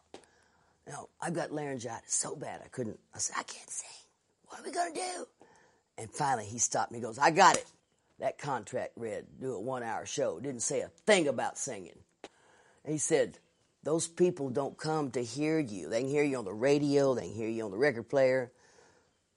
You 0.87 0.93
know, 0.93 1.09
I've 1.21 1.35
got 1.35 1.53
laryngitis 1.53 2.15
so 2.15 2.37
bad 2.37 2.63
I 2.65 2.69
couldn't. 2.69 2.99
I 3.15 3.19
said, 3.19 3.37
I 3.39 3.43
can't 3.43 3.71
sing. 3.71 4.06
What 4.49 4.61
are 4.61 4.65
we 4.65 4.71
going 4.71 4.93
to 4.93 5.01
do? 5.01 5.27
And 5.99 6.11
finally 6.11 6.47
he 6.47 6.59
stopped 6.59 6.93
me. 6.93 6.99
He 6.99 7.05
goes, 7.05 7.19
I 7.19 7.31
got 7.31 7.57
it. 7.57 7.67
That 8.19 8.39
contract 8.39 8.93
read, 8.97 9.27
do 9.41 9.55
a 9.55 9.61
one 9.61 9.83
hour 9.83 10.07
show. 10.07 10.41
Didn't 10.41 10.63
say 10.63 10.81
a 10.81 10.89
thing 10.89 11.29
about 11.29 11.59
singing. 11.59 11.99
And 12.85 12.93
he 12.93 12.99
said, 12.99 13.39
those 13.83 14.07
people 14.09 14.51
don't 14.51 14.77
come 14.77 15.11
to 15.13 15.23
hear 15.23 15.59
you. 15.59 15.89
They 15.89 16.01
can 16.01 16.11
hear 16.11 16.25
you 16.25 16.39
on 16.39 16.45
the 16.45 16.53
radio. 16.53 17.15
They 17.15 17.29
can 17.29 17.35
hear 17.35 17.49
you 17.49 17.65
on 17.65 17.71
the 17.71 17.77
record 17.77 18.09
player. 18.09 18.51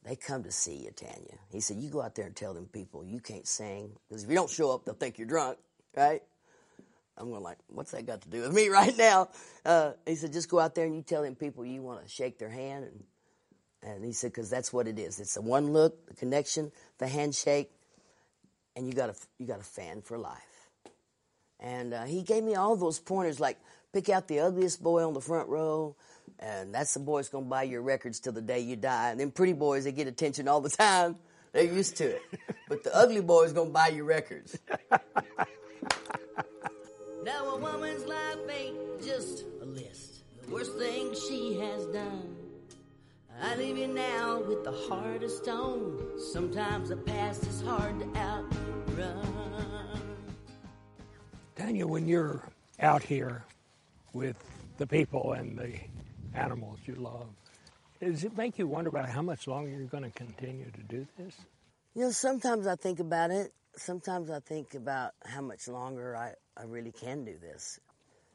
They 0.03 0.15
come 0.15 0.43
to 0.43 0.51
see 0.51 0.75
you, 0.75 0.91
Tanya. 0.91 1.37
He 1.51 1.59
said, 1.59 1.77
you 1.77 1.89
go 1.89 2.01
out 2.01 2.15
there 2.15 2.25
and 2.25 2.35
tell 2.35 2.53
them 2.53 2.65
people 2.65 3.03
you 3.03 3.19
can't 3.19 3.47
sing. 3.47 3.91
Because 4.07 4.23
if 4.23 4.29
you 4.29 4.35
don't 4.35 4.49
show 4.49 4.71
up, 4.71 4.85
they'll 4.85 4.95
think 4.95 5.17
you're 5.17 5.27
drunk, 5.27 5.57
right? 5.95 6.23
I'm 7.17 7.29
going 7.29 7.43
like, 7.43 7.57
what's 7.67 7.91
that 7.91 8.05
got 8.05 8.21
to 8.21 8.29
do 8.29 8.41
with 8.41 8.53
me 8.53 8.67
right 8.69 8.97
now? 8.97 9.29
Uh, 9.65 9.91
he 10.05 10.15
said, 10.15 10.31
just 10.31 10.49
go 10.49 10.59
out 10.59 10.73
there 10.73 10.85
and 10.85 10.95
you 10.95 11.01
tell 11.01 11.21
them 11.21 11.35
people 11.35 11.65
you 11.65 11.81
want 11.81 12.01
to 12.01 12.09
shake 12.09 12.39
their 12.39 12.49
hand. 12.49 12.85
And, 12.85 13.03
and 13.81 14.03
he 14.03 14.11
said, 14.11 14.31
because 14.31 14.49
that's 14.49 14.73
what 14.73 14.87
it 14.87 14.99
is. 14.99 15.19
It's 15.19 15.35
the 15.35 15.41
one 15.41 15.71
look, 15.71 16.07
the 16.07 16.13
connection, 16.15 16.71
the 16.97 17.07
handshake, 17.07 17.71
and 18.75 18.87
you 18.87 18.93
got 18.93 19.09
a, 19.09 19.15
you 19.37 19.45
got 19.45 19.59
a 19.59 19.63
fan 19.63 20.01
for 20.01 20.17
life. 20.17 20.69
And 21.59 21.93
uh, 21.93 22.03
he 22.03 22.23
gave 22.23 22.43
me 22.43 22.55
all 22.55 22.75
those 22.75 22.99
pointers 22.99 23.39
like 23.39 23.57
pick 23.93 24.09
out 24.09 24.27
the 24.27 24.39
ugliest 24.39 24.81
boy 24.81 25.05
on 25.05 25.13
the 25.13 25.21
front 25.21 25.49
row, 25.49 25.95
and 26.39 26.73
that's 26.73 26.93
the 26.93 26.99
boy 26.99 27.19
that's 27.19 27.29
going 27.29 27.45
to 27.45 27.49
buy 27.49 27.63
your 27.63 27.81
records 27.81 28.19
till 28.19 28.33
the 28.33 28.41
day 28.41 28.59
you 28.59 28.75
die. 28.75 29.11
And 29.11 29.19
then 29.19 29.31
pretty 29.31 29.53
boys, 29.53 29.83
they 29.83 29.91
get 29.91 30.07
attention 30.07 30.47
all 30.47 30.61
the 30.61 30.69
time. 30.69 31.17
They're 31.51 31.63
used 31.63 31.97
to 31.97 32.05
it. 32.05 32.21
But 32.67 32.83
the 32.83 32.95
ugly 32.95 33.21
boy 33.21 33.43
is 33.43 33.53
going 33.53 33.69
to 33.69 33.73
buy 33.73 33.87
your 33.87 34.05
records. 34.05 34.57
Now 37.23 37.55
a 37.55 37.57
woman's 37.57 38.05
life 38.05 38.37
ain't 38.49 39.03
just 39.03 39.45
a 39.61 39.65
list. 39.65 40.23
The 40.45 40.53
worst 40.53 40.77
thing 40.77 41.13
she 41.15 41.59
has 41.59 41.85
done. 41.87 42.38
I 43.41 43.55
leave 43.55 43.77
you 43.77 43.87
now 43.87 44.41
with 44.41 44.63
the 44.65 44.71
heart 44.71 45.23
of 45.23 45.31
stone. 45.31 45.97
Sometimes 46.33 46.89
the 46.89 46.97
past 46.97 47.43
is 47.47 47.61
hard 47.61 47.99
to 47.99 48.19
outrun. 48.19 49.79
Tanya, 51.55 51.87
when 51.87 52.07
you're 52.07 52.43
out 52.79 53.01
here 53.01 53.43
with 54.13 54.35
the 54.77 54.85
people 54.85 55.33
and 55.33 55.57
the 55.57 55.73
animals 56.33 56.79
you 56.85 56.95
love, 56.95 57.27
does 58.01 58.23
it 58.23 58.35
make 58.37 58.57
you 58.59 58.67
wonder 58.67 58.89
about 58.89 59.09
how 59.09 59.21
much 59.21 59.47
longer 59.47 59.69
you're 59.69 59.83
going 59.85 60.03
to 60.03 60.11
continue 60.11 60.69
to 60.71 60.81
do 60.83 61.07
this? 61.17 61.35
You 61.95 62.03
know, 62.03 62.11
sometimes 62.11 62.67
I 62.67 62.75
think 62.75 62.99
about 62.99 63.31
it. 63.31 63.53
Sometimes 63.75 64.29
I 64.29 64.39
think 64.39 64.73
about 64.73 65.13
how 65.25 65.41
much 65.41 65.67
longer 65.67 66.15
I, 66.15 66.33
I 66.57 66.63
really 66.63 66.91
can 66.91 67.25
do 67.25 67.37
this. 67.39 67.79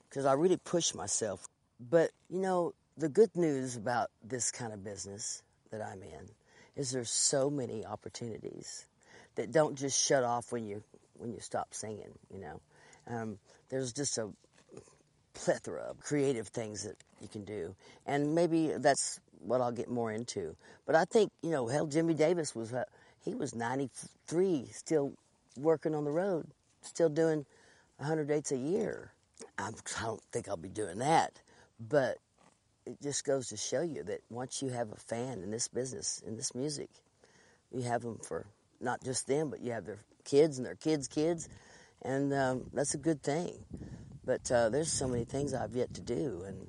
Because 0.08 0.26
I 0.26 0.32
really 0.32 0.58
push 0.58 0.94
myself. 0.94 1.46
But, 1.80 2.10
you 2.30 2.40
know, 2.40 2.74
the 2.96 3.08
good 3.08 3.34
news 3.34 3.76
about 3.76 4.10
this 4.22 4.50
kind 4.50 4.72
of 4.72 4.84
business 4.84 5.42
that 5.70 5.82
I'm 5.82 6.02
in 6.02 6.28
is 6.76 6.90
there's 6.90 7.10
so 7.10 7.50
many 7.50 7.84
opportunities 7.84 8.86
that 9.34 9.52
don't 9.52 9.76
just 9.76 10.00
shut 10.00 10.22
off 10.22 10.52
when 10.52 10.66
you 10.66 10.82
when 11.16 11.32
you 11.32 11.40
stop 11.40 11.74
singing. 11.74 12.12
You 12.32 12.40
know, 12.40 12.60
um, 13.08 13.38
there's 13.68 13.92
just 13.92 14.18
a 14.18 14.30
plethora 15.34 15.82
of 15.82 16.00
creative 16.00 16.48
things 16.48 16.84
that 16.84 16.96
you 17.20 17.28
can 17.28 17.44
do, 17.44 17.74
and 18.06 18.34
maybe 18.34 18.72
that's 18.78 19.20
what 19.40 19.60
I'll 19.60 19.72
get 19.72 19.90
more 19.90 20.12
into. 20.12 20.56
But 20.86 20.94
I 20.94 21.04
think 21.04 21.32
you 21.42 21.50
know, 21.50 21.66
hell, 21.66 21.86
Jimmie 21.86 22.14
Davis 22.14 22.54
was 22.54 22.72
uh, 22.72 22.84
he 23.24 23.34
was 23.34 23.54
93, 23.54 24.68
still 24.70 25.12
working 25.56 25.94
on 25.94 26.04
the 26.04 26.10
road, 26.10 26.46
still 26.82 27.08
doing 27.08 27.44
100 27.96 28.28
dates 28.28 28.52
a 28.52 28.56
year. 28.56 29.12
I'm, 29.58 29.74
I 29.98 30.02
don't 30.04 30.22
think 30.30 30.48
I'll 30.48 30.56
be 30.56 30.68
doing 30.68 30.98
that, 30.98 31.40
but 31.80 32.18
it 32.86 33.00
just 33.02 33.24
goes 33.24 33.48
to 33.48 33.56
show 33.56 33.82
you 33.82 34.02
that 34.04 34.20
once 34.30 34.62
you 34.62 34.68
have 34.68 34.92
a 34.92 34.96
fan 34.96 35.42
in 35.42 35.50
this 35.50 35.68
business, 35.68 36.22
in 36.26 36.36
this 36.36 36.54
music, 36.54 36.90
you 37.72 37.82
have 37.82 38.02
them 38.02 38.18
for 38.22 38.46
not 38.80 39.02
just 39.02 39.26
them, 39.26 39.50
but 39.50 39.60
you 39.60 39.72
have 39.72 39.86
their 39.86 40.00
kids 40.24 40.58
and 40.58 40.66
their 40.66 40.74
kids' 40.74 41.08
kids, 41.08 41.48
and 42.02 42.32
um, 42.34 42.70
that's 42.72 42.94
a 42.94 42.98
good 42.98 43.22
thing. 43.22 43.64
But 44.24 44.50
uh, 44.50 44.68
there's 44.68 44.92
so 44.92 45.08
many 45.08 45.24
things 45.24 45.54
I've 45.54 45.74
yet 45.74 45.94
to 45.94 46.00
do, 46.00 46.44
and 46.46 46.66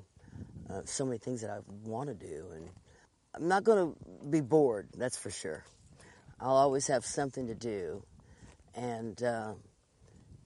uh, 0.70 0.82
so 0.86 1.06
many 1.06 1.18
things 1.18 1.42
that 1.42 1.50
I 1.50 1.60
want 1.84 2.10
to 2.10 2.16
do, 2.16 2.46
and 2.54 2.70
I'm 3.34 3.48
not 3.48 3.64
going 3.64 3.94
to 3.94 4.28
be 4.28 4.42
bored. 4.42 4.90
That's 4.98 5.18
for 5.18 5.32
sure. 5.32 5.64
I'll 6.40 6.56
always 6.56 6.88
have 6.88 7.06
something 7.06 7.48
to 7.48 7.56
do, 7.56 8.04
and 8.74 9.22
uh, 9.22 9.54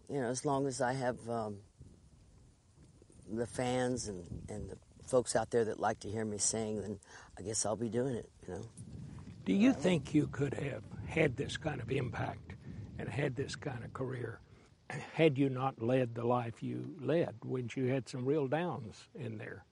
you 0.09 0.19
know, 0.19 0.27
as 0.27 0.45
long 0.45 0.67
as 0.67 0.81
I 0.81 0.93
have 0.93 1.17
um, 1.29 1.57
the 3.31 3.47
fans 3.47 4.07
and, 4.07 4.25
and 4.49 4.69
the 4.69 4.77
folks 5.09 5.35
out 5.35 5.51
there 5.51 5.65
that 5.65 5.79
like 5.79 5.99
to 6.01 6.09
hear 6.09 6.25
me 6.25 6.37
sing, 6.37 6.81
then 6.81 6.99
I 7.37 7.41
guess 7.41 7.65
I'll 7.65 7.75
be 7.75 7.89
doing 7.89 8.15
it. 8.15 8.29
You 8.47 8.53
know. 8.55 8.61
Do 9.45 9.53
you 9.53 9.73
think 9.73 10.13
you 10.13 10.27
could 10.27 10.53
have 10.53 10.83
had 11.07 11.35
this 11.35 11.57
kind 11.57 11.81
of 11.81 11.91
impact 11.91 12.53
and 12.99 13.09
had 13.09 13.35
this 13.35 13.55
kind 13.55 13.83
of 13.83 13.93
career 13.93 14.39
had 15.13 15.37
you 15.37 15.49
not 15.49 15.81
led 15.81 16.15
the 16.15 16.25
life 16.25 16.63
you 16.63 16.95
led? 16.99 17.35
When 17.43 17.69
you 17.75 17.87
had 17.87 18.09
some 18.09 18.25
real 18.25 18.47
downs 18.47 19.07
in 19.15 19.37
there? 19.37 19.63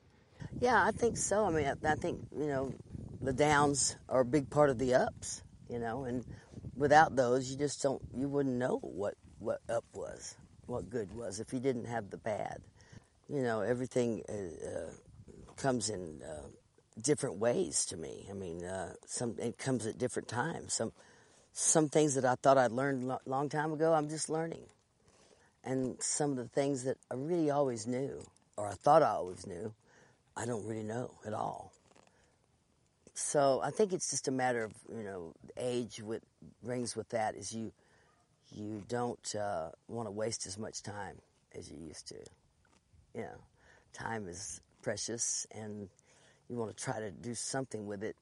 Yeah, 0.60 0.84
I 0.84 0.92
think 0.92 1.18
so. 1.18 1.46
I 1.46 1.50
mean, 1.50 1.66
I, 1.66 1.92
I 1.92 1.96
think 1.96 2.20
you 2.38 2.48
know, 2.48 2.74
the 3.22 3.34
downs 3.34 3.96
are 4.08 4.22
a 4.22 4.26
big 4.26 4.50
part 4.50 4.70
of 4.70 4.78
the 4.78 4.94
ups. 4.94 5.42
You 5.70 5.80
know, 5.80 6.06
and 6.06 6.24
without 6.76 7.16
those, 7.16 7.50
you 7.50 7.58
just 7.58 7.82
don't. 7.82 8.02
You 8.16 8.30
wouldn't 8.30 8.56
know 8.56 8.80
what 8.82 9.16
what 9.40 9.62
up 9.70 9.86
was, 9.94 10.38
what 10.68 10.90
good 10.90 11.12
was, 11.14 11.40
if 11.40 11.52
you 11.52 11.60
didn't 11.60 11.86
have 11.86 12.10
the 12.10 12.18
bad. 12.18 12.62
You 13.28 13.42
know, 13.42 13.62
everything 13.62 14.24
uh, 14.30 14.68
uh 14.68 14.92
comes 15.58 15.90
in 15.90 16.22
uh, 16.24 16.48
different 17.02 17.38
ways 17.38 17.86
to 17.88 17.98
me. 17.98 18.28
I 18.30 18.34
mean, 18.34 18.64
uh, 18.64 18.94
some 19.06 19.36
it 19.40 19.58
comes 19.58 19.86
at 19.86 19.98
different 19.98 20.28
times. 20.28 20.74
Some 20.74 20.94
some 21.54 21.90
things 21.90 22.16
that 22.16 22.26
I 22.26 22.36
thought 22.36 22.58
I'd 22.58 22.72
learned 22.72 23.04
a 23.04 23.08
lo- 23.08 23.22
long 23.26 23.50
time 23.50 23.74
ago, 23.74 23.94
I'm 23.94 24.10
just 24.10 24.30
learning, 24.30 24.66
and 25.64 26.02
some 26.02 26.32
of 26.32 26.38
the 26.38 26.48
things 26.48 26.84
that 26.84 26.98
I 27.12 27.16
really 27.16 27.50
always 27.50 27.88
knew, 27.88 28.24
or 28.56 28.68
I 28.68 28.74
thought 28.74 29.02
I 29.02 29.10
always 29.10 29.46
knew, 29.48 29.74
I 30.36 30.46
don't 30.46 30.66
really 30.68 30.84
know 30.84 31.12
at 31.26 31.34
all. 31.34 31.72
So 33.16 33.60
I 33.64 33.72
think 33.72 33.94
it's 33.94 34.12
just 34.12 34.28
a 34.28 34.32
matter 34.32 34.64
of 34.64 34.74
you 34.96 35.04
know 35.04 35.34
age. 35.58 36.02
What 36.02 36.22
brings 36.64 36.96
with 36.96 37.10
that 37.10 37.36
is 37.36 37.52
you 37.52 37.72
you 38.52 38.84
don't 38.88 39.36
uh, 39.36 39.70
want 39.88 40.08
to 40.08 40.12
waste 40.12 40.46
as 40.46 40.58
much 40.58 40.84
time 40.84 41.18
as 41.56 41.70
you 41.70 41.78
used 41.78 42.08
to. 42.10 42.16
You 43.16 43.22
know, 43.22 43.38
time 43.94 44.28
is 44.28 44.62
precious, 44.88 45.46
and 45.52 45.90
you 46.48 46.56
want 46.56 46.74
to 46.74 46.82
try 46.82 46.98
to 46.98 47.12
do 47.12 47.36
something 47.36 47.88
with 47.88 48.06
it 48.06 48.16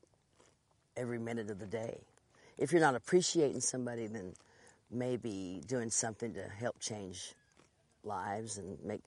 every 0.97 1.19
minute 1.19 1.51
of 1.51 1.59
the 1.59 1.67
day. 1.67 1.99
If 2.57 2.71
you're 2.71 2.81
not 2.81 2.95
appreciating 2.95 3.59
somebody, 3.61 4.07
then 4.07 4.33
maybe 4.89 5.61
doing 5.67 5.91
something 5.91 6.33
to 6.33 6.41
help 6.41 6.79
change 6.79 7.35
lives 8.03 8.57
and 8.57 8.83
make 8.83 9.01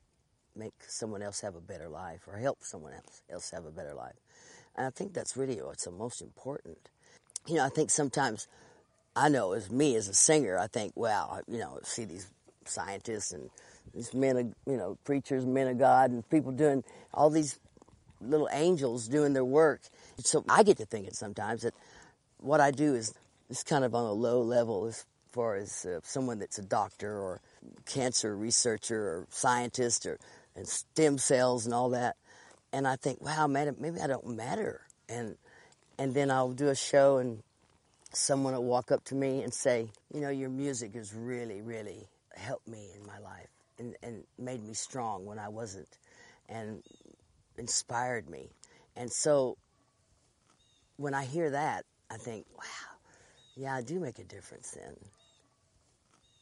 make 0.55 0.75
someone 0.87 1.21
else 1.21 1.40
have 1.40 1.57
a 1.57 1.61
better 1.61 1.88
life 1.88 2.21
or 2.29 2.37
help 2.37 2.59
someone 2.61 2.92
else 2.92 3.23
else 3.29 3.51
have 3.51 3.66
a 3.66 3.73
better 3.73 3.92
life. 3.92 4.14
And 4.77 4.87
I 4.87 4.90
think 4.90 5.12
that's 5.12 5.37
really 5.37 5.57
what's 5.57 5.87
the 5.87 5.90
most 5.90 6.23
important. 6.23 6.79
You 7.49 7.57
know, 7.57 7.64
I 7.64 7.71
think 7.71 7.90
sometimes 7.90 8.47
I 9.16 9.29
know 9.31 9.53
as 9.55 9.68
me 9.68 9.97
as 9.97 10.07
a 10.07 10.14
singer, 10.14 10.57
I 10.57 10.68
think, 10.68 10.92
wow, 10.94 11.40
you 11.49 11.59
know, 11.59 11.81
see 11.83 12.05
these 12.05 12.31
scientists 12.66 13.33
and 13.33 13.51
these 13.94 14.14
men 14.14 14.37
of, 14.37 14.46
you 14.66 14.77
know, 14.77 14.98
preachers, 15.05 15.44
men 15.46 15.68
of 15.68 15.79
God, 15.79 16.11
and 16.11 16.29
people 16.31 16.53
doing 16.53 16.85
all 17.12 17.31
these 17.31 17.59
little 18.20 18.48
angels 18.53 19.09
doing 19.09 19.33
their 19.33 19.44
work. 19.44 19.81
So 20.18 20.44
I 20.48 20.62
get 20.62 20.79
to 20.79 20.87
thinking 20.87 21.12
sometimes 21.12 21.62
that 21.62 21.74
what 22.38 22.61
I 22.61 22.70
do 22.70 22.94
is, 22.94 23.14
is 23.48 23.62
kind 23.62 23.85
of 23.85 23.94
on 23.94 24.05
a 24.05 24.12
low 24.12 24.42
level 24.42 24.87
as 24.87 25.05
far 25.33 25.57
as 25.57 25.85
uh, 25.85 26.01
someone 26.03 26.38
that's 26.38 26.59
a 26.59 26.62
doctor 26.62 27.18
or 27.18 27.40
cancer 27.87 28.37
researcher 28.37 29.01
or 29.01 29.27
scientist 29.31 30.07
or 30.07 30.18
and 30.57 30.66
stem 30.66 31.18
cells 31.18 31.64
and 31.64 31.74
all 31.74 31.90
that. 31.90 32.16
And 32.72 32.87
I 32.87 32.96
think, 32.96 33.20
wow, 33.20 33.46
man, 33.46 33.77
maybe 33.79 34.01
I 34.01 34.07
don't 34.07 34.27
matter. 34.37 34.81
And 35.09 35.37
and 35.98 36.14
then 36.14 36.31
I'll 36.31 36.53
do 36.53 36.68
a 36.68 36.74
show 36.74 37.18
and 37.18 37.42
someone 38.12 38.55
will 38.55 38.64
walk 38.64 38.90
up 38.90 39.05
to 39.05 39.14
me 39.14 39.42
and 39.42 39.53
say, 39.53 39.88
you 40.12 40.20
know, 40.20 40.31
your 40.31 40.48
music 40.48 40.94
has 40.94 41.14
really, 41.14 41.61
really 41.61 42.09
helped 42.35 42.68
me 42.68 42.88
in 42.96 43.07
my 43.07 43.18
life 43.18 43.48
and, 43.79 43.97
and 44.03 44.25
made 44.38 44.64
me 44.64 44.75
strong 44.75 45.27
when 45.27 45.38
I 45.38 45.49
wasn't 45.49 45.88
and 46.49 46.83
inspired 47.57 48.29
me. 48.29 48.51
And 48.97 49.11
so 49.11 49.57
when 50.97 51.14
I 51.14 51.25
hear 51.25 51.51
that, 51.51 51.85
I 52.11 52.17
think, 52.17 52.47
wow, 52.57 52.97
yeah, 53.57 53.75
I 53.75 53.83
do 53.83 54.01
make 54.01 54.19
a 54.19 54.25
difference 54.25 54.71
then. 54.73 54.97